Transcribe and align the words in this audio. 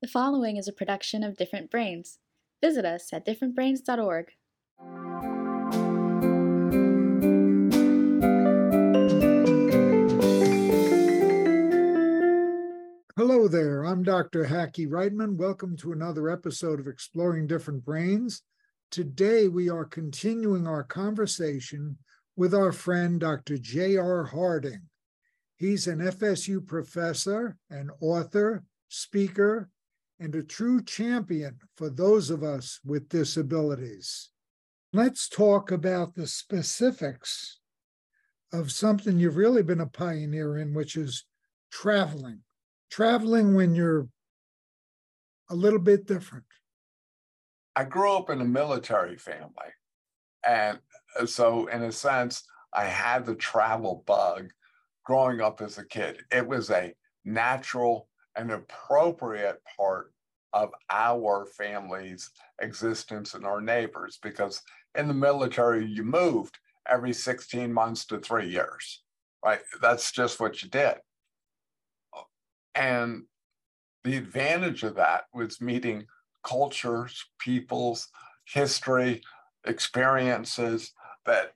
The 0.00 0.06
following 0.06 0.56
is 0.56 0.68
a 0.68 0.72
production 0.72 1.24
of 1.24 1.36
Different 1.36 1.72
Brains. 1.72 2.20
Visit 2.62 2.84
us 2.84 3.12
at 3.12 3.26
differentbrains.org. 3.26 4.26
Hello 13.16 13.48
there, 13.48 13.82
I'm 13.82 14.04
Dr. 14.04 14.44
Hackie 14.44 14.86
Reitman. 14.86 15.36
Welcome 15.36 15.76
to 15.78 15.90
another 15.90 16.30
episode 16.30 16.78
of 16.78 16.86
Exploring 16.86 17.48
Different 17.48 17.84
Brains. 17.84 18.42
Today 18.92 19.48
we 19.48 19.68
are 19.68 19.84
continuing 19.84 20.68
our 20.68 20.84
conversation 20.84 21.98
with 22.36 22.54
our 22.54 22.70
friend 22.70 23.18
Dr. 23.18 23.58
J.R. 23.58 24.26
Harding. 24.26 24.82
He's 25.56 25.88
an 25.88 25.98
FSU 25.98 26.64
professor, 26.64 27.56
an 27.68 27.90
author, 28.00 28.62
speaker, 28.86 29.68
and 30.20 30.34
a 30.34 30.42
true 30.42 30.82
champion 30.82 31.58
for 31.76 31.90
those 31.90 32.30
of 32.30 32.42
us 32.42 32.80
with 32.84 33.08
disabilities. 33.08 34.30
Let's 34.92 35.28
talk 35.28 35.70
about 35.70 36.14
the 36.14 36.26
specifics 36.26 37.60
of 38.52 38.72
something 38.72 39.18
you've 39.18 39.36
really 39.36 39.62
been 39.62 39.80
a 39.80 39.86
pioneer 39.86 40.56
in, 40.56 40.74
which 40.74 40.96
is 40.96 41.24
traveling. 41.70 42.40
Traveling 42.90 43.54
when 43.54 43.74
you're 43.74 44.08
a 45.50 45.54
little 45.54 45.78
bit 45.78 46.06
different. 46.06 46.44
I 47.76 47.84
grew 47.84 48.12
up 48.12 48.30
in 48.30 48.40
a 48.40 48.44
military 48.44 49.16
family. 49.16 49.72
And 50.46 50.78
uh, 51.18 51.26
so, 51.26 51.66
in 51.66 51.82
a 51.82 51.92
sense, 51.92 52.42
I 52.72 52.84
had 52.84 53.24
the 53.24 53.34
travel 53.34 54.02
bug 54.06 54.50
growing 55.04 55.40
up 55.40 55.60
as 55.60 55.78
a 55.78 55.86
kid. 55.86 56.18
It 56.32 56.46
was 56.46 56.70
a 56.70 56.94
natural 57.24 58.08
and 58.38 58.50
appropriate 58.50 59.60
part 59.76 60.12
of 60.54 60.70
our 60.88 61.44
family's 61.44 62.30
existence 62.62 63.34
and 63.34 63.44
our 63.44 63.60
neighbors 63.60 64.18
because 64.22 64.62
in 64.96 65.06
the 65.06 65.14
military 65.14 65.84
you 65.84 66.02
moved 66.02 66.58
every 66.88 67.12
16 67.12 67.70
months 67.70 68.06
to 68.06 68.18
three 68.18 68.48
years 68.48 69.02
right? 69.44 69.60
That's 69.80 70.12
just 70.12 70.40
what 70.40 70.62
you 70.62 70.68
did. 70.68 70.96
And 72.74 73.24
the 74.04 74.16
advantage 74.16 74.82
of 74.84 74.96
that 74.96 75.24
was 75.32 75.60
meeting 75.60 76.06
cultures 76.44 77.24
peoples 77.38 78.08
history 78.44 79.22
experiences 79.64 80.92
that 81.26 81.52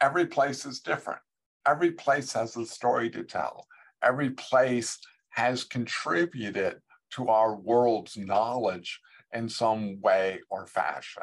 every 0.00 0.26
place 0.26 0.64
is 0.64 0.80
different. 0.80 1.20
Every 1.66 1.92
place 1.92 2.32
has 2.32 2.56
a 2.56 2.66
story 2.66 3.10
to 3.10 3.22
tell. 3.22 3.66
Every 4.02 4.30
place 4.30 4.98
has 5.36 5.64
contributed 5.64 6.80
to 7.12 7.28
our 7.28 7.54
world's 7.54 8.16
knowledge 8.16 9.00
in 9.32 9.48
some 9.48 10.00
way 10.00 10.40
or 10.48 10.66
fashion. 10.66 11.22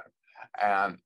And 0.61 0.97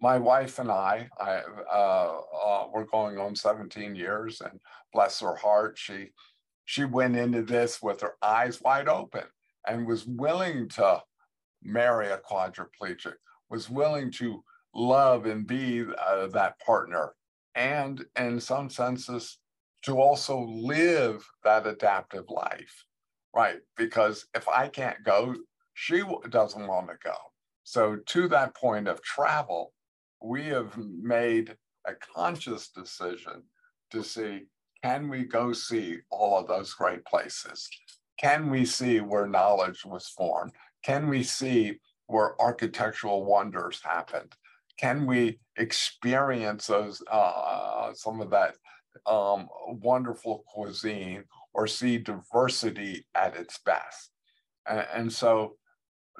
my 0.00 0.18
wife 0.18 0.58
and 0.58 0.70
I, 0.70 1.08
I 1.20 1.42
uh, 1.72 2.20
uh, 2.44 2.66
we're 2.72 2.86
going 2.86 3.18
on 3.18 3.36
17 3.36 3.94
years, 3.94 4.40
and 4.40 4.58
bless 4.92 5.20
her 5.20 5.36
heart, 5.36 5.78
she 5.78 6.10
she 6.64 6.84
went 6.84 7.16
into 7.16 7.42
this 7.42 7.82
with 7.82 8.00
her 8.00 8.14
eyes 8.22 8.60
wide 8.62 8.88
open 8.88 9.24
and 9.66 9.86
was 9.86 10.06
willing 10.06 10.68
to 10.70 11.02
marry 11.62 12.08
a 12.08 12.18
quadriplegic, 12.18 13.14
was 13.50 13.68
willing 13.68 14.10
to 14.12 14.42
love 14.74 15.26
and 15.26 15.46
be 15.46 15.84
uh, 16.08 16.26
that 16.28 16.58
partner, 16.58 17.12
and 17.54 18.04
in 18.18 18.40
some 18.40 18.68
senses, 18.70 19.38
to 19.84 20.00
also 20.00 20.40
live 20.40 21.26
that 21.44 21.66
adaptive 21.66 22.24
life 22.28 22.84
right? 23.34 23.58
Because 23.76 24.26
if 24.34 24.48
I 24.48 24.68
can't 24.68 25.02
go, 25.04 25.34
she 25.74 26.02
doesn't 26.30 26.66
want 26.66 26.88
to 26.88 26.96
go. 27.02 27.16
So, 27.64 27.96
to 28.06 28.28
that 28.28 28.54
point 28.54 28.88
of 28.88 29.02
travel, 29.02 29.72
we 30.22 30.44
have 30.46 30.76
made 30.76 31.56
a 31.86 31.92
conscious 31.94 32.68
decision 32.68 33.42
to 33.90 34.02
see 34.02 34.42
can 34.82 35.08
we 35.08 35.24
go 35.24 35.52
see 35.54 35.96
all 36.10 36.38
of 36.38 36.46
those 36.46 36.74
great 36.74 37.04
places? 37.06 37.68
Can 38.20 38.50
we 38.50 38.66
see 38.66 39.00
where 39.00 39.26
knowledge 39.26 39.82
was 39.84 40.08
formed? 40.08 40.52
Can 40.84 41.08
we 41.08 41.22
see 41.22 41.80
where 42.06 42.40
architectural 42.40 43.24
wonders 43.24 43.80
happened? 43.82 44.34
Can 44.78 45.06
we 45.06 45.38
experience 45.56 46.66
those 46.66 47.02
uh, 47.10 47.94
some 47.94 48.20
of 48.20 48.28
that 48.30 48.56
um, 49.06 49.48
wonderful 49.68 50.44
cuisine 50.52 51.24
or 51.52 51.66
see 51.66 51.98
diversity 51.98 53.06
at 53.14 53.36
its 53.36 53.58
best. 53.58 54.10
And, 54.66 54.86
and 54.92 55.12
so, 55.12 55.56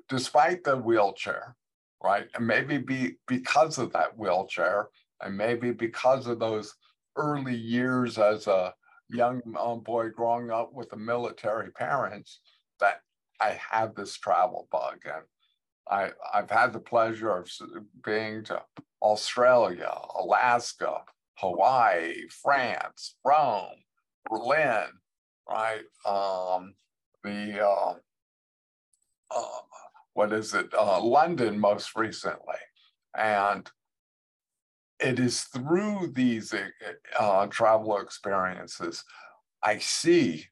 despite 0.09 0.65
the 0.65 0.77
wheelchair, 0.77 1.57
right, 2.03 2.29
and 2.35 2.47
maybe 2.47 2.79
be 2.79 3.17
because 3.27 3.79
of 3.79 3.93
that 3.93 4.17
wheelchair, 4.17 4.89
and 5.21 5.37
maybe 5.37 5.71
because 5.71 6.27
of 6.27 6.39
those 6.39 6.75
early 7.17 7.55
years 7.55 8.19
as 8.19 8.47
a 8.47 8.75
young 9.09 9.41
um, 9.59 9.81
boy 9.81 10.11
growing 10.11 10.51
up 10.51 10.73
with 10.73 10.91
the 10.91 10.97
military 10.97 11.71
parents, 11.71 12.41
that 12.81 13.01
I 13.41 13.59
have 13.71 13.95
this 13.95 14.17
travel 14.17 14.69
bug. 14.71 14.99
And 15.05 15.25
I, 15.89 16.11
I've 16.33 16.51
had 16.51 16.73
the 16.73 16.81
pleasure 16.81 17.31
of 17.31 17.51
being 18.05 18.45
to 18.45 18.63
Australia, 19.03 19.93
Alaska, 20.19 21.03
Hawaii, 21.37 22.27
France, 22.29 23.17
Rome, 23.25 23.77
Berlin, 24.29 24.87
right? 25.49 25.83
Um, 26.07 26.75
the 27.23 27.67
uh, 27.67 27.95
uh, 29.31 29.61
what 30.15 30.33
is 30.33 30.55
it? 30.55 30.73
Uh, 30.73 31.01
London 31.01 31.59
most 31.59 31.97
recently, 31.97 32.57
and 33.17 33.69
it 35.01 35.19
is 35.19 35.43
through 35.43 36.13
these 36.15 36.55
uh, 37.19 37.47
travel 37.49 37.99
experiences 37.99 39.05
I 39.65 39.79
see 39.79 40.47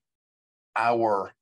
our 0.75 1.33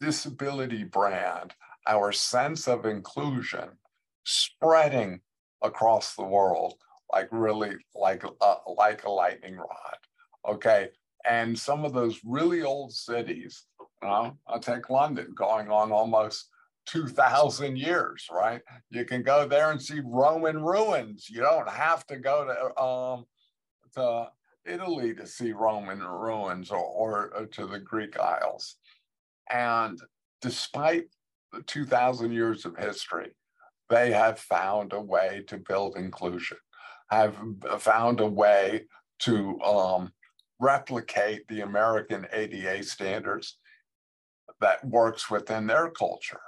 disability 0.00 0.82
brand, 0.82 1.54
our 1.86 2.10
sense 2.10 2.66
of 2.66 2.84
inclusion 2.84 3.78
spreading 4.24 5.20
across 5.62 6.16
the 6.16 6.24
world 6.24 6.74
like 7.14 7.28
really 7.30 7.76
like 7.94 8.24
uh, 8.40 8.56
like 8.76 9.04
a 9.04 9.10
lightning 9.10 9.56
rod. 9.56 9.98
Okay, 10.48 10.88
and 11.24 11.58
some 11.58 11.84
of 11.84 11.92
those 11.92 12.20
really 12.24 12.62
old 12.62 12.92
cities, 12.92 13.64
know, 14.02 14.36
I'll 14.46 14.60
take 14.60 14.90
London 14.90 15.32
going 15.34 15.70
on 15.70 15.92
almost 15.92 16.48
2,000 16.86 17.76
years, 17.76 18.26
right? 18.30 18.60
You 18.90 19.04
can 19.04 19.22
go 19.22 19.46
there 19.48 19.70
and 19.70 19.80
see 19.80 20.00
Roman 20.04 20.62
ruins. 20.62 21.28
You 21.30 21.40
don't 21.40 21.68
have 21.68 22.06
to 22.06 22.16
go 22.18 22.44
to, 22.44 22.82
um, 22.82 23.24
to 23.94 24.28
Italy 24.66 25.14
to 25.14 25.26
see 25.26 25.52
Roman 25.52 26.00
ruins 26.00 26.70
or, 26.70 26.84
or, 26.84 27.32
or 27.34 27.46
to 27.46 27.66
the 27.66 27.78
Greek 27.78 28.18
Isles. 28.18 28.76
And 29.50 29.98
despite 30.42 31.04
the 31.52 31.62
2,000 31.62 32.32
years 32.32 32.64
of 32.66 32.76
history, 32.76 33.30
they 33.88 34.12
have 34.12 34.38
found 34.38 34.92
a 34.92 35.00
way 35.00 35.44
to 35.46 35.58
build 35.58 35.96
inclusion, 35.96 36.56
have 37.10 37.36
found 37.78 38.20
a 38.20 38.26
way 38.26 38.84
to 39.20 39.60
um, 39.62 40.12
replicate 40.58 41.46
the 41.48 41.60
American 41.60 42.26
ADA 42.32 42.82
standards 42.82 43.58
that 44.60 44.84
works 44.84 45.30
within 45.30 45.66
their 45.66 45.90
culture. 45.90 46.40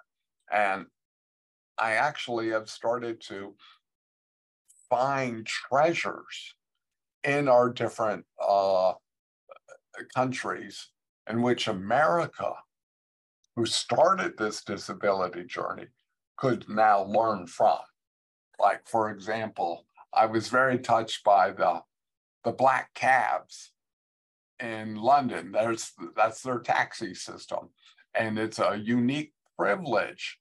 And 0.51 0.87
I 1.79 1.93
actually 1.93 2.51
have 2.51 2.69
started 2.69 3.21
to 3.29 3.55
find 4.89 5.45
treasures 5.47 6.55
in 7.25 7.49
our 7.49 7.69
different 7.69 8.25
uh, 8.41 8.93
countries 10.15 10.91
in 11.29 11.43
which 11.43 11.69
America, 11.69 12.53
who 13.57 13.67
started 13.67 14.37
this 14.39 14.63
disability 14.63 15.45
journey, 15.45 15.87
could 16.37 16.69
now 16.69 17.03
learn 17.05 17.47
from. 17.47 17.79
Like, 18.59 18.87
for 18.87 19.11
example, 19.11 19.87
I 20.13 20.27
was 20.27 20.49
very 20.49 20.79
touched 20.79 21.25
by 21.25 21.51
the, 21.51 21.83
the 22.45 22.53
black 22.53 22.95
cabs 22.95 23.73
in 24.61 24.97
London. 24.97 25.53
There's 25.53 25.93
that's 26.17 26.43
their 26.43 26.61
taxi 26.61 27.15
system, 27.15 27.71
and 28.15 28.39
it's 28.39 28.59
a 28.59 28.81
unique 28.83 29.33
privilege 29.59 30.39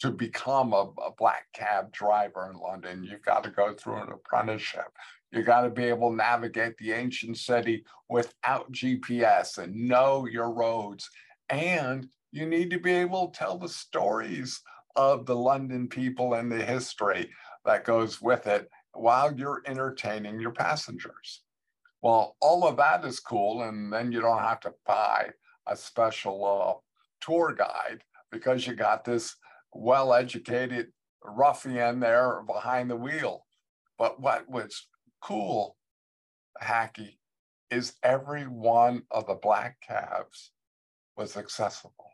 to 0.00 0.10
become 0.10 0.72
a, 0.72 0.90
a 1.06 1.12
black 1.16 1.44
cab 1.52 1.92
driver 1.92 2.50
in 2.52 2.58
London. 2.58 3.04
You've 3.04 3.24
got 3.24 3.44
to 3.44 3.50
go 3.50 3.72
through 3.72 4.02
an 4.02 4.12
apprenticeship. 4.12 4.88
You 5.30 5.42
got 5.42 5.62
to 5.62 5.70
be 5.70 5.84
able 5.84 6.10
to 6.10 6.16
navigate 6.16 6.76
the 6.76 6.92
ancient 6.92 7.38
city 7.38 7.84
without 8.08 8.70
GPS 8.72 9.58
and 9.58 9.74
know 9.74 10.26
your 10.26 10.52
roads. 10.52 11.08
And 11.48 12.08
you 12.32 12.46
need 12.46 12.70
to 12.70 12.80
be 12.80 12.90
able 12.92 13.28
to 13.28 13.38
tell 13.38 13.58
the 13.58 13.68
stories 13.68 14.60
of 14.96 15.24
the 15.24 15.36
London 15.36 15.88
people 15.88 16.34
and 16.34 16.50
the 16.50 16.64
history 16.64 17.30
that 17.64 17.84
goes 17.84 18.20
with 18.20 18.46
it 18.46 18.68
while 18.94 19.32
you're 19.34 19.62
entertaining 19.66 20.40
your 20.40 20.52
passengers. 20.52 21.42
Well, 22.02 22.36
all 22.40 22.66
of 22.66 22.76
that 22.78 23.04
is 23.04 23.20
cool, 23.20 23.62
and 23.62 23.92
then 23.92 24.12
you 24.12 24.20
don't 24.20 24.38
have 24.42 24.60
to 24.60 24.74
buy 24.86 25.30
a 25.66 25.76
special 25.76 26.44
uh, 26.44 27.24
tour 27.24 27.54
guide 27.54 28.02
because 28.30 28.66
you 28.66 28.74
got 28.74 29.04
this 29.04 29.36
well-educated 29.72 30.88
ruffian 31.22 32.00
there 32.00 32.42
behind 32.46 32.90
the 32.90 32.96
wheel. 32.96 33.46
But 33.98 34.20
what 34.20 34.48
was 34.50 34.88
cool, 35.20 35.76
Hackie, 36.60 37.18
is 37.70 37.94
every 38.02 38.44
one 38.44 39.04
of 39.10 39.26
the 39.26 39.34
black 39.34 39.80
cabs 39.80 40.50
was 41.16 41.36
accessible. 41.36 42.10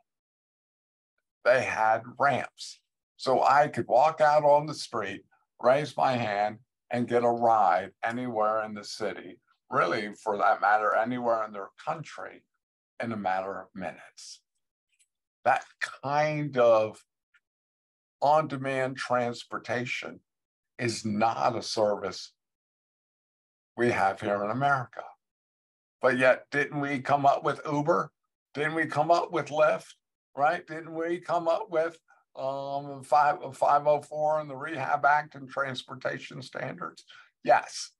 They 1.44 1.62
had 1.62 2.02
ramps. 2.18 2.80
So 3.16 3.42
I 3.42 3.68
could 3.68 3.88
walk 3.88 4.20
out 4.20 4.44
on 4.44 4.66
the 4.66 4.74
street, 4.74 5.22
raise 5.60 5.96
my 5.96 6.12
hand, 6.12 6.58
and 6.90 7.08
get 7.08 7.24
a 7.24 7.28
ride 7.28 7.90
anywhere 8.04 8.64
in 8.64 8.74
the 8.74 8.84
city, 8.84 9.38
really, 9.70 10.12
for 10.22 10.38
that 10.38 10.60
matter, 10.60 10.94
anywhere 10.94 11.44
in 11.44 11.52
their 11.52 11.68
country 11.84 12.42
in 13.02 13.12
a 13.12 13.16
matter 13.16 13.60
of 13.60 13.66
minutes. 13.74 14.40
That 15.44 15.64
kind 16.02 16.56
of 16.58 16.98
on 18.20 18.48
demand 18.48 18.96
transportation 18.96 20.20
is 20.78 21.04
not 21.04 21.56
a 21.56 21.62
service 21.62 22.32
we 23.76 23.90
have 23.90 24.20
here 24.20 24.42
in 24.44 24.50
America. 24.50 25.04
But 26.00 26.18
yet, 26.18 26.44
didn't 26.50 26.80
we 26.80 27.00
come 27.00 27.26
up 27.26 27.44
with 27.44 27.60
Uber? 27.70 28.10
Didn't 28.54 28.74
we 28.74 28.86
come 28.86 29.10
up 29.10 29.32
with 29.32 29.46
Lyft? 29.46 29.94
Right? 30.36 30.66
Didn't 30.66 30.94
we 30.94 31.18
come 31.18 31.48
up 31.48 31.70
with 31.70 31.98
um, 32.38 33.02
5, 33.02 33.56
504 33.56 34.40
and 34.40 34.50
the 34.50 34.56
Rehab 34.56 35.04
Act 35.04 35.34
and 35.34 35.48
transportation 35.48 36.42
standards? 36.42 37.04
Yes. 37.44 37.90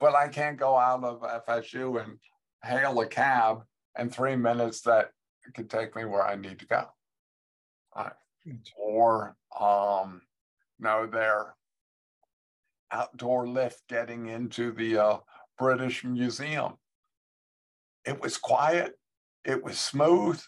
But 0.00 0.14
I 0.14 0.28
can't 0.28 0.58
go 0.58 0.76
out 0.76 1.04
of 1.04 1.22
FSU 1.46 2.02
and 2.02 2.18
hail 2.64 3.00
a 3.00 3.06
cab 3.06 3.62
in 3.98 4.10
three 4.10 4.36
minutes 4.36 4.82
that 4.82 5.10
could 5.54 5.70
take 5.70 5.94
me 5.96 6.04
where 6.04 6.26
I 6.26 6.36
need 6.36 6.58
to 6.60 6.66
go. 6.66 6.84
Right. 7.94 8.12
Or 8.76 9.36
um, 9.58 10.22
no, 10.78 11.06
their 11.06 11.54
outdoor 12.90 13.48
lift 13.48 13.82
getting 13.88 14.28
into 14.28 14.72
the 14.72 14.98
uh, 14.98 15.18
British 15.58 16.04
Museum. 16.04 16.74
It 18.04 18.20
was 18.20 18.36
quiet, 18.36 18.98
it 19.44 19.62
was 19.62 19.78
smooth, 19.78 20.42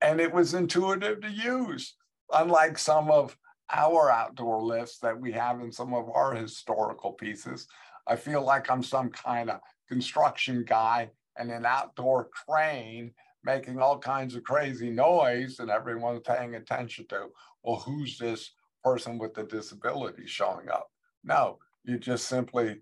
and 0.00 0.20
it 0.20 0.32
was 0.32 0.54
intuitive 0.54 1.20
to 1.20 1.30
use, 1.30 1.94
unlike 2.32 2.78
some 2.78 3.10
of 3.10 3.36
our 3.72 4.10
outdoor 4.10 4.62
lifts 4.62 4.98
that 4.98 5.18
we 5.18 5.32
have 5.32 5.60
in 5.60 5.70
some 5.70 5.92
of 5.94 6.08
our 6.10 6.34
historical 6.34 7.12
pieces. 7.12 7.66
I 8.06 8.16
feel 8.16 8.42
like 8.42 8.70
I'm 8.70 8.82
some 8.82 9.10
kind 9.10 9.50
of 9.50 9.60
construction 9.88 10.64
guy 10.66 11.10
and 11.36 11.50
an 11.50 11.66
outdoor 11.66 12.30
crane 12.46 13.12
making 13.44 13.78
all 13.78 13.98
kinds 13.98 14.34
of 14.34 14.42
crazy 14.42 14.90
noise 14.90 15.58
and 15.58 15.70
everyone's 15.70 16.22
paying 16.26 16.54
attention 16.54 17.06
to, 17.08 17.26
well, 17.62 17.76
who's 17.76 18.18
this 18.18 18.52
person 18.82 19.18
with 19.18 19.34
the 19.34 19.44
disability 19.44 20.26
showing 20.26 20.68
up? 20.70 20.90
No, 21.24 21.58
you 21.84 21.98
just 21.98 22.26
simply, 22.26 22.80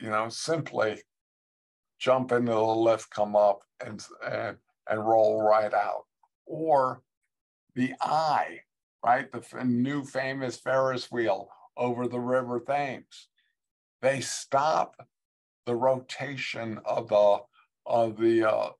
you 0.00 0.10
know, 0.10 0.28
simply 0.28 1.02
jump 1.98 2.32
into 2.32 2.52
the 2.52 2.60
lift, 2.60 3.10
come 3.10 3.36
up 3.36 3.60
and, 3.84 4.04
and, 4.30 4.56
and 4.88 5.06
roll 5.06 5.42
right 5.42 5.72
out. 5.72 6.04
Or 6.46 7.02
the 7.76 7.94
eye, 8.00 8.60
right? 9.04 9.30
The 9.30 9.64
new 9.64 10.02
famous 10.02 10.56
Ferris 10.56 11.12
wheel 11.12 11.48
over 11.76 12.08
the 12.08 12.18
River 12.18 12.58
Thames. 12.58 13.28
They 14.00 14.20
stop 14.20 14.96
the 15.66 15.76
rotation 15.76 16.80
of 16.84 17.08
the 17.08 17.38
of 17.84 18.16
the 18.16 18.50
uh, 18.50 18.70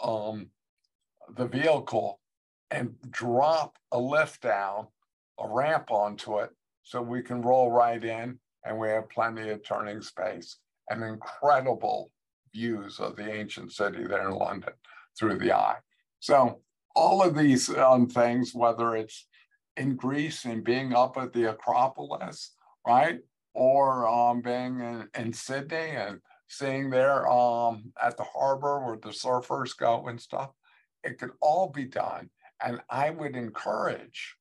um, 0.00 0.48
the 1.36 1.46
vehicle 1.46 2.20
and 2.70 2.94
drop 3.10 3.76
a 3.92 3.98
lift 3.98 4.42
down, 4.42 4.88
a 5.38 5.48
ramp 5.48 5.90
onto 5.90 6.40
it, 6.40 6.50
so 6.82 7.00
we 7.00 7.22
can 7.22 7.42
roll 7.42 7.70
right 7.70 8.02
in 8.04 8.38
and 8.64 8.78
we 8.78 8.88
have 8.88 9.08
plenty 9.08 9.48
of 9.50 9.62
turning 9.62 10.02
space 10.02 10.58
and 10.90 11.04
incredible 11.04 12.10
views 12.52 12.98
of 12.98 13.14
the 13.16 13.32
ancient 13.32 13.72
city 13.72 14.04
there 14.04 14.28
in 14.28 14.34
London 14.34 14.72
through 15.18 15.38
the 15.38 15.52
eye. 15.52 15.76
So 16.18 16.60
all 16.96 17.22
of 17.22 17.36
these 17.36 17.68
um, 17.76 18.08
things, 18.08 18.54
whether 18.54 18.96
it's 18.96 19.26
in 19.76 19.94
Greece 19.94 20.46
and 20.46 20.64
being 20.64 20.94
up 20.94 21.18
at 21.18 21.32
the 21.32 21.50
Acropolis, 21.50 22.52
right? 22.86 23.20
Or 23.54 24.08
um, 24.08 24.40
being 24.40 24.80
in, 24.80 25.08
in 25.14 25.32
Sydney 25.32 25.90
and 25.90 26.20
seeing 26.48 26.88
there 26.88 27.28
um, 27.28 27.92
at 28.02 28.16
the 28.16 28.24
harbor 28.24 28.84
where 28.84 28.96
the 28.96 29.10
surfers 29.10 29.76
go 29.76 30.08
and 30.08 30.20
stuff, 30.20 30.50
it 31.04 31.18
could 31.18 31.32
all 31.40 31.68
be 31.68 31.84
done. 31.84 32.30
And 32.64 32.80
I 32.88 33.10
would 33.10 33.36
encourage 33.36 34.34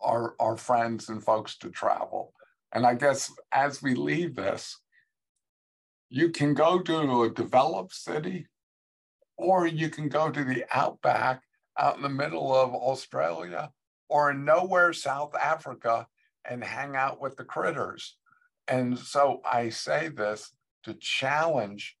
our, 0.00 0.34
our 0.38 0.56
friends 0.56 1.08
and 1.08 1.24
folks 1.24 1.56
to 1.58 1.70
travel. 1.70 2.34
And 2.72 2.86
I 2.86 2.94
guess 2.94 3.32
as 3.50 3.82
we 3.82 3.94
leave 3.94 4.36
this, 4.36 4.78
you 6.10 6.30
can 6.30 6.52
go 6.52 6.80
to 6.80 7.22
a 7.24 7.30
developed 7.30 7.94
city, 7.94 8.46
or 9.38 9.66
you 9.66 9.88
can 9.88 10.08
go 10.08 10.30
to 10.30 10.44
the 10.44 10.64
outback 10.72 11.42
out 11.78 11.96
in 11.96 12.02
the 12.02 12.08
middle 12.08 12.54
of 12.54 12.74
Australia 12.74 13.70
or 14.08 14.30
in 14.30 14.44
nowhere 14.44 14.92
South 14.92 15.34
Africa 15.34 16.06
and 16.48 16.62
hang 16.62 16.96
out 16.96 17.20
with 17.20 17.36
the 17.36 17.44
critters. 17.44 18.16
And 18.66 18.98
so 18.98 19.40
I 19.44 19.68
say 19.68 20.08
this 20.08 20.52
to 20.84 20.94
challenge 20.94 21.96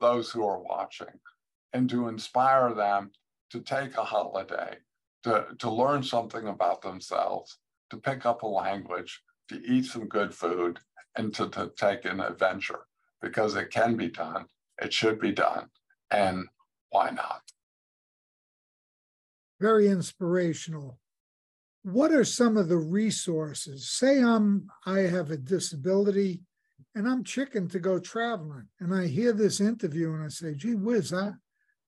those 0.00 0.30
who 0.30 0.44
are 0.46 0.62
watching 0.62 1.20
and 1.72 1.88
to 1.90 2.08
inspire 2.08 2.74
them 2.74 3.10
to 3.50 3.60
take 3.60 3.96
a 3.96 4.04
holiday, 4.04 4.76
to, 5.24 5.46
to 5.58 5.70
learn 5.70 6.02
something 6.02 6.48
about 6.48 6.82
themselves, 6.82 7.58
to 7.90 7.96
pick 7.96 8.24
up 8.24 8.42
a 8.42 8.46
language, 8.46 9.20
to 9.48 9.60
eat 9.66 9.84
some 9.84 10.06
good 10.06 10.34
food, 10.34 10.78
and 11.16 11.34
to, 11.34 11.48
to 11.50 11.72
take 11.76 12.04
an 12.04 12.20
adventure 12.20 12.86
because 13.20 13.56
it 13.56 13.70
can 13.70 13.96
be 13.96 14.08
done, 14.08 14.46
it 14.80 14.92
should 14.92 15.20
be 15.20 15.32
done, 15.32 15.68
and 16.10 16.46
why 16.90 17.10
not? 17.10 17.42
Very 19.60 19.88
inspirational. 19.88 20.98
What 21.82 22.12
are 22.12 22.24
some 22.24 22.56
of 22.56 22.68
the 22.68 22.78
resources? 22.78 23.88
Say 23.88 24.22
I'm 24.22 24.68
I 24.86 25.00
have 25.00 25.30
a 25.30 25.36
disability 25.36 26.42
and 26.94 27.08
I'm 27.08 27.24
chicken 27.24 27.68
to 27.68 27.78
go 27.78 27.98
traveling. 27.98 28.68
And 28.80 28.94
I 28.94 29.06
hear 29.06 29.32
this 29.32 29.60
interview 29.60 30.12
and 30.12 30.24
I 30.24 30.28
say, 30.28 30.54
gee 30.54 30.74
whiz, 30.74 31.12
I, 31.12 31.32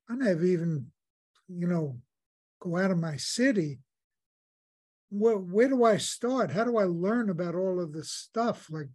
I 0.09 0.15
never 0.15 0.45
even, 0.45 0.87
you 1.49 1.67
know, 1.67 1.99
go 2.61 2.77
out 2.77 2.91
of 2.91 2.99
my 2.99 3.17
city. 3.17 3.81
Where, 5.11 5.37
where 5.37 5.69
do 5.69 5.85
I 5.85 5.97
start? 5.97 6.53
How 6.53 6.65
do 6.65 6.79
I 6.79 6.85
learn 6.85 7.31
about 7.31 7.55
all 7.55 7.81
of 7.81 7.93
this 7.93 8.11
stuff? 8.11 8.69
Like, 8.71 8.89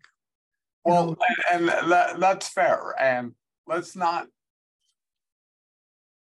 well, 0.84 1.08
know, 1.08 1.18
and, 1.51 1.68
that, 1.68 2.20
that's 2.20 2.48
fair. 2.48 2.96
And 3.00 3.34
let's 3.68 3.96
not 3.96 4.28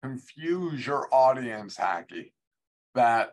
confuse 0.02 0.86
your 0.86 1.08
audience, 1.12 1.76
Hackie, 1.76 2.32
that 2.98 3.30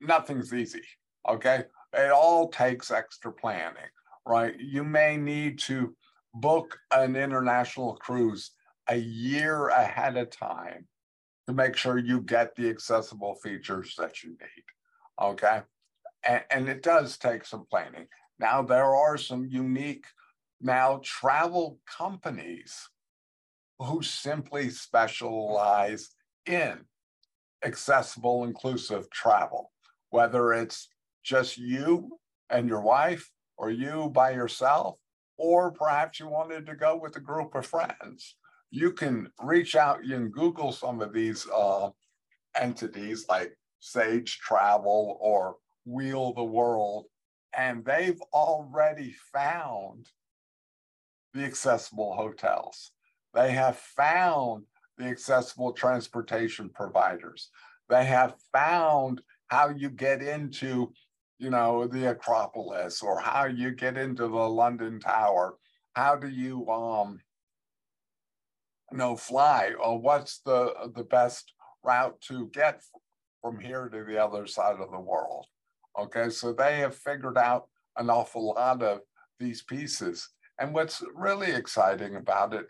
nothing's 0.00 0.52
easy. 0.52 0.82
Okay. 1.28 1.64
It 1.92 2.10
all 2.10 2.48
takes 2.48 2.90
extra 2.90 3.32
planning 3.32 3.90
right? 4.26 4.58
You 4.58 4.84
may 4.84 5.16
need 5.16 5.58
to 5.60 5.94
book 6.34 6.78
an 6.92 7.16
international 7.16 7.96
cruise 7.96 8.52
a 8.88 8.96
year 8.96 9.68
ahead 9.68 10.16
of 10.16 10.30
time 10.30 10.86
to 11.46 11.54
make 11.54 11.76
sure 11.76 11.98
you 11.98 12.20
get 12.20 12.54
the 12.54 12.68
accessible 12.68 13.34
features 13.42 13.94
that 13.98 14.22
you 14.22 14.30
need. 14.30 14.64
Okay. 15.20 15.62
And, 16.26 16.44
and 16.50 16.68
it 16.68 16.82
does 16.82 17.16
take 17.18 17.44
some 17.44 17.66
planning. 17.70 18.06
Now, 18.38 18.62
there 18.62 18.94
are 18.94 19.18
some 19.18 19.46
unique 19.46 20.06
now 20.60 21.00
travel 21.02 21.78
companies 21.86 22.88
who 23.78 24.02
simply 24.02 24.70
specialize 24.70 26.10
in 26.46 26.80
accessible, 27.64 28.44
inclusive 28.44 29.10
travel, 29.10 29.72
whether 30.10 30.52
it's 30.52 30.88
just 31.22 31.58
you 31.58 32.18
and 32.48 32.68
your 32.68 32.80
wife 32.80 33.30
or 33.56 33.70
you 33.70 34.10
by 34.10 34.30
yourself, 34.30 34.96
or 35.36 35.70
perhaps 35.70 36.20
you 36.20 36.28
wanted 36.28 36.66
to 36.66 36.74
go 36.74 36.96
with 36.96 37.16
a 37.16 37.20
group 37.20 37.54
of 37.54 37.66
friends. 37.66 38.36
You 38.70 38.92
can 38.92 39.30
reach 39.42 39.74
out, 39.74 40.04
you 40.04 40.14
can 40.14 40.30
Google 40.30 40.72
some 40.72 41.00
of 41.00 41.12
these 41.12 41.46
uh, 41.48 41.90
entities 42.58 43.26
like 43.28 43.56
Sage 43.80 44.38
Travel 44.38 45.18
or 45.20 45.56
Wheel 45.84 46.32
the 46.34 46.44
World, 46.44 47.06
and 47.56 47.84
they've 47.84 48.20
already 48.32 49.14
found 49.32 50.06
the 51.34 51.44
accessible 51.44 52.14
hotels. 52.14 52.92
They 53.34 53.52
have 53.52 53.76
found 53.76 54.64
the 55.00 55.06
accessible 55.06 55.72
transportation 55.72 56.68
providers. 56.68 57.50
They 57.88 58.04
have 58.04 58.34
found 58.52 59.22
how 59.48 59.70
you 59.70 59.90
get 59.90 60.22
into 60.22 60.92
you 61.40 61.48
know, 61.48 61.86
the 61.86 62.10
Acropolis 62.10 63.00
or 63.02 63.18
how 63.18 63.46
you 63.46 63.70
get 63.70 63.96
into 63.96 64.28
the 64.28 64.48
London 64.48 65.00
Tower. 65.00 65.56
How 65.94 66.14
do 66.14 66.28
you 66.28 66.68
um 66.68 67.18
you 68.92 68.98
know 68.98 69.16
fly 69.16 69.72
or 69.82 69.98
what's 69.98 70.40
the 70.44 70.90
the 70.94 71.04
best 71.04 71.52
route 71.82 72.20
to 72.20 72.48
get 72.52 72.82
from 73.40 73.58
here 73.58 73.88
to 73.88 74.04
the 74.04 74.22
other 74.22 74.46
side 74.46 74.78
of 74.80 74.90
the 74.90 75.00
world. 75.00 75.46
Okay, 75.98 76.28
so 76.28 76.52
they 76.52 76.78
have 76.78 76.94
figured 76.94 77.38
out 77.38 77.68
an 77.96 78.10
awful 78.10 78.54
lot 78.54 78.82
of 78.82 79.00
these 79.38 79.62
pieces. 79.62 80.28
And 80.58 80.74
what's 80.74 81.02
really 81.14 81.52
exciting 81.52 82.16
about 82.16 82.52
it 82.52 82.66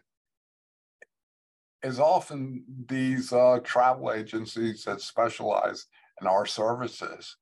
is 1.83 1.99
often 1.99 2.65
these 2.89 3.33
uh, 3.33 3.59
travel 3.65 4.13
agencies 4.13 4.85
that 4.85 5.01
specialize 5.01 5.87
in 6.21 6.27
our 6.27 6.47
services 6.47 7.37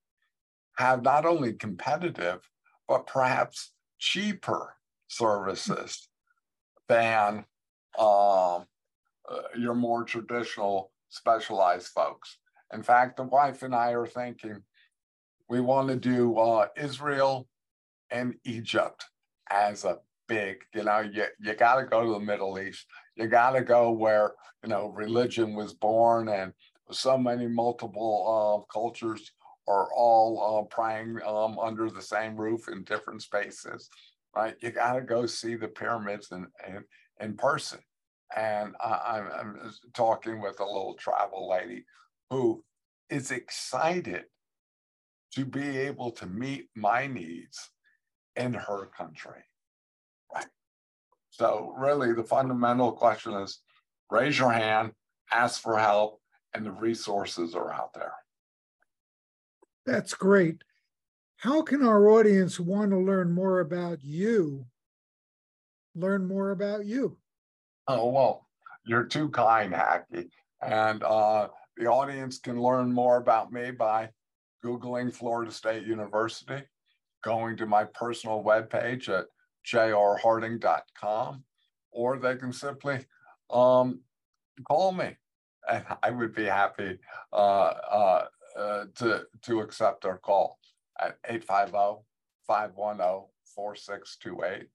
have 0.77 1.03
not 1.03 1.27
only 1.27 1.53
competitive, 1.53 2.49
but 2.87 3.07
perhaps 3.07 3.73
cheaper 3.99 4.77
services 5.09 6.09
than 6.89 7.45
um, 7.99 8.65
uh, 9.29 9.43
your 9.57 9.75
more 9.75 10.05
traditional 10.05 10.93
specialized 11.09 11.89
folks. 11.89 12.39
In 12.73 12.83
fact, 12.83 13.17
the 13.17 13.25
wife 13.25 13.63
and 13.63 13.75
I 13.75 13.93
are 13.93 14.07
thinking 14.07 14.63
we 15.49 15.61
want 15.61 15.89
to 15.89 15.97
do 15.97 16.37
uh, 16.39 16.69
Israel 16.77 17.49
and 18.11 18.35
Egypt 18.45 19.05
as 19.51 19.85
a 19.85 19.99
big, 20.29 20.59
you 20.75 20.85
know, 20.85 21.01
you, 21.01 21.25
you 21.41 21.55
got 21.55 21.77
to 21.77 21.85
go 21.85 22.05
to 22.05 22.13
the 22.13 22.21
Middle 22.21 22.59
East. 22.59 22.87
You 23.17 23.27
got 23.27 23.53
to 23.53 23.63
go 23.63 23.91
where, 23.91 24.33
you 24.63 24.69
know, 24.69 24.89
religion 24.89 25.55
was 25.55 25.75
born 25.75 26.29
and 26.29 26.53
so 26.91 27.19
many 27.19 27.47
multiple 27.47 28.65
uh, 28.69 28.73
cultures 28.73 29.33
are 29.67 29.89
all 29.93 30.61
uh, 30.61 30.75
praying 30.75 31.19
um, 31.27 31.59
under 31.59 31.91
the 31.91 32.01
same 32.03 32.37
roof 32.37 32.69
in 32.69 32.85
different 32.85 33.23
spaces, 33.23 33.89
right? 34.35 34.55
You 34.61 34.71
got 34.71 34.95
to 34.95 35.03
go 35.03 35.27
see 35.27 35.57
the 35.57 35.69
pyramids 35.69 36.29
in, 36.33 36.47
in, 36.67 36.85
in 37.21 37.37
person. 37.37 37.81
And 38.37 38.75
I, 38.81 39.23
I'm, 39.39 39.57
I'm 39.57 39.73
talking 39.95 40.41
with 40.41 40.61
a 40.61 40.65
little 40.65 40.97
travel 40.99 41.49
lady 41.49 41.85
who 42.31 42.63
is 43.11 43.31
excited 43.31 44.25
to 45.35 45.45
be 45.45 45.77
able 45.79 46.11
to 46.13 46.27
meet 46.27 46.69
my 46.75 47.07
needs 47.07 47.71
in 48.37 48.55
her 48.55 48.87
country. 48.97 49.43
Right. 50.35 50.47
So, 51.31 51.75
really, 51.77 52.13
the 52.13 52.25
fundamental 52.25 52.93
question 52.93 53.35
is 53.35 53.61
raise 54.11 54.39
your 54.39 54.53
hand, 54.53 54.93
ask 55.33 55.61
for 55.61 55.79
help, 55.79 56.21
and 56.55 56.65
the 56.65 56.73
resources 56.73 57.55
are 57.55 57.73
out 57.73 57.93
there. 57.95 58.15
That's 59.87 60.15
great. 60.15 60.63
How 61.37 61.63
can 61.63 61.85
our 61.85 62.09
audience 62.11 62.59
want 62.59 62.91
to 62.91 62.99
learn 62.99 63.33
more 63.33 63.61
about 63.61 64.03
you? 64.03 64.67
Learn 65.95 66.27
more 66.27 66.51
about 66.51 66.85
you. 66.85 67.17
Oh, 67.87 68.11
well, 68.11 68.49
you're 68.85 69.05
too 69.05 69.29
kind, 69.31 69.73
Hackie. 69.73 70.31
And 70.61 71.03
uh, 71.03 71.49
the 71.77 71.87
audience 71.87 72.39
can 72.39 72.61
learn 72.61 72.93
more 72.93 73.17
about 73.19 73.53
me 73.53 73.71
by 73.71 74.11
Googling 74.65 75.15
Florida 75.15 75.53
State 75.53 75.87
University, 75.87 76.65
going 77.23 77.57
to 77.57 77.67
my 77.67 77.85
personal 77.85 78.43
webpage 78.43 79.09
at 79.09 79.27
jrharding.com, 79.73 81.45
or 81.91 82.19
they 82.19 82.37
can 82.37 82.53
simply 82.53 83.05
um, 83.51 84.01
call 84.67 84.93
me 84.93 85.17
and 85.69 85.85
I 86.03 86.11
would 86.11 86.35
be 86.35 86.45
happy 86.45 86.99
uh, 87.33 87.37
uh, 87.37 88.25
uh, 88.59 88.85
to, 88.97 89.27
to 89.43 89.61
accept 89.61 90.03
their 90.03 90.17
call 90.17 90.59
at 91.01 91.17
850 91.29 92.05
510 92.47 93.27
4628. 93.55 94.69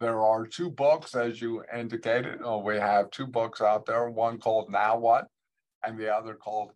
There 0.00 0.20
are 0.20 0.46
two 0.46 0.70
books, 0.70 1.14
as 1.14 1.40
you 1.40 1.64
indicated. 1.74 2.40
Oh, 2.42 2.58
we 2.58 2.76
have 2.76 3.10
two 3.10 3.26
books 3.26 3.60
out 3.60 3.86
there 3.86 4.08
one 4.10 4.38
called 4.38 4.70
Now 4.70 4.98
What, 4.98 5.26
and 5.84 5.98
the 5.98 6.14
other 6.14 6.34
called 6.34 6.72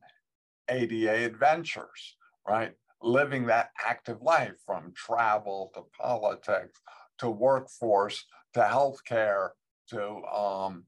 ADA 0.68 1.24
Adventures, 1.24 2.16
right? 2.46 2.72
Living 3.02 3.46
that 3.46 3.70
active 3.84 4.22
life 4.22 4.54
from 4.64 4.92
travel 4.94 5.70
to 5.74 5.82
politics 6.00 6.80
to 7.18 7.30
workforce 7.30 8.24
to 8.54 8.60
healthcare 8.60 9.50
to 9.88 10.02
um, 10.24 10.84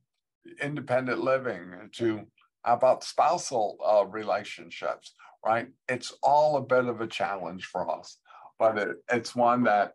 independent 0.61 1.21
living 1.21 1.91
to 1.93 2.27
about 2.65 3.05
spousal 3.05 3.79
uh, 3.87 4.05
relationships, 4.07 5.15
right? 5.45 5.69
It's 5.89 6.13
all 6.23 6.57
a 6.57 6.63
bit 6.63 6.87
of 6.87 7.01
a 7.01 7.07
challenge 7.07 7.67
for 7.67 7.89
us, 7.91 8.19
but 8.59 8.79
it, 8.79 8.97
it's 9.11 9.35
one 9.35 9.65
that 9.65 9.93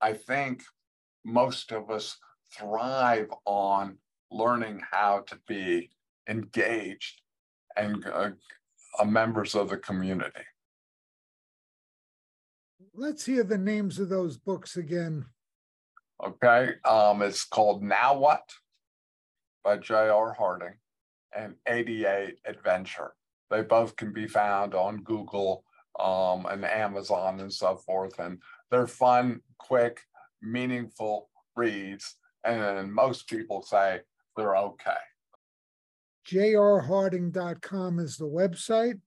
I 0.00 0.14
think 0.14 0.62
most 1.24 1.72
of 1.72 1.90
us 1.90 2.16
thrive 2.56 3.28
on 3.44 3.98
learning 4.30 4.80
how 4.90 5.24
to 5.26 5.38
be 5.46 5.90
engaged 6.28 7.20
and 7.76 8.04
uh, 8.06 8.30
uh, 8.98 9.04
members 9.04 9.54
of 9.54 9.70
the 9.70 9.76
community. 9.76 10.44
Let's 12.92 13.26
hear 13.26 13.42
the 13.42 13.58
names 13.58 13.98
of 13.98 14.08
those 14.08 14.36
books 14.36 14.76
again. 14.76 15.26
Okay, 16.22 16.70
um, 16.84 17.22
it's 17.22 17.44
called 17.44 17.82
Now 17.82 18.16
What 18.16 18.52
by 19.64 19.78
J.R. 19.78 20.32
Harding 20.32 20.74
and 21.36 21.54
ADA 21.68 22.32
Adventure. 22.46 23.14
They 23.50 23.62
both 23.62 23.96
can 23.96 24.12
be 24.12 24.26
found 24.26 24.74
on 24.74 25.02
Google 25.02 25.64
um, 25.98 26.46
and 26.46 26.64
Amazon 26.64 27.40
and 27.40 27.52
so 27.52 27.76
forth. 27.76 28.18
And 28.18 28.38
they're 28.70 28.86
fun, 28.86 29.40
quick, 29.58 30.00
meaningful 30.40 31.28
reads. 31.56 32.16
And 32.44 32.92
most 32.92 33.28
people 33.28 33.62
say 33.62 34.00
they're 34.36 34.56
okay. 34.56 34.92
jrharding.com 36.28 37.98
is 37.98 38.16
the 38.16 38.26
website. 38.26 39.00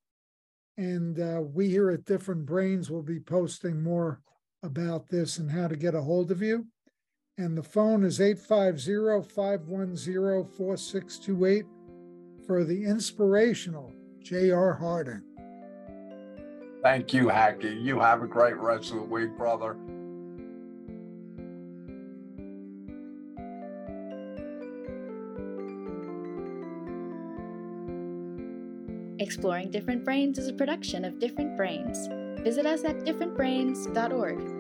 And 0.77 1.19
uh, 1.19 1.41
we 1.41 1.69
here 1.69 1.89
at 1.89 2.05
Different 2.05 2.45
Brains 2.45 2.91
will 2.91 3.03
be 3.03 3.19
posting 3.19 3.81
more 3.81 4.21
about 4.61 5.07
this 5.09 5.37
and 5.37 5.49
how 5.49 5.67
to 5.67 5.75
get 5.75 5.95
a 5.95 6.01
hold 6.01 6.31
of 6.31 6.41
you. 6.41 6.67
And 7.39 7.55
the 7.55 7.63
phone 7.63 8.03
is 8.03 8.19
850 8.19 9.29
510 9.31 10.45
4628 10.45 11.65
for 12.47 12.63
the 12.63 12.83
inspirational 12.83 13.93
J.R. 14.23 14.73
Harding. 14.73 15.21
Thank 16.81 17.13
you, 17.13 17.27
Hackie. 17.27 17.79
You 17.79 17.99
have 17.99 18.23
a 18.23 18.27
great 18.27 18.57
rest 18.57 18.91
of 18.91 18.97
the 18.97 19.03
week, 19.03 19.37
brother. 19.37 19.75
Exploring 29.19 29.69
Different 29.71 30.03
Brains 30.05 30.39
is 30.39 30.47
a 30.47 30.53
production 30.53 31.05
of 31.05 31.19
Different 31.19 31.55
Brains. 31.57 32.07
Visit 32.43 32.65
us 32.65 32.83
at 32.83 32.97
differentbrains.org. 32.99 34.56